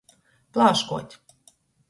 [0.57, 1.15] Plāškuot.